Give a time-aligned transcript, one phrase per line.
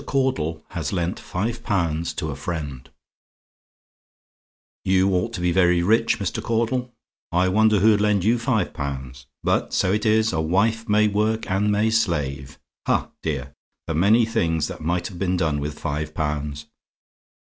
[0.07, 2.89] CAUDLE HAS LENT FIVE POUNDS TO A FRIEND
[4.83, 6.41] "You ought to be very rich, Mr.
[6.41, 6.91] Caudle.
[7.31, 9.27] I wonder who'd lend you five pounds?
[9.43, 12.57] But so it is: a wife may work and may slave!
[12.87, 13.53] Ha, dear!
[13.85, 16.65] the many things that might have been done with five pounds.